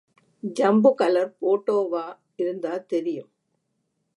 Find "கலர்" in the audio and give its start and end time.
0.95-1.29